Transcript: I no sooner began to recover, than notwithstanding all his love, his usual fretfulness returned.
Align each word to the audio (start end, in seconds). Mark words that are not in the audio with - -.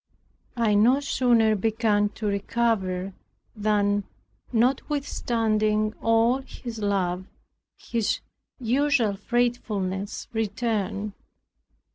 I 0.57 0.73
no 0.73 0.99
sooner 0.99 1.55
began 1.55 2.09
to 2.15 2.25
recover, 2.25 3.13
than 3.55 4.03
notwithstanding 4.51 5.93
all 6.01 6.39
his 6.39 6.79
love, 6.79 7.25
his 7.77 8.19
usual 8.59 9.15
fretfulness 9.15 10.27
returned. 10.33 11.13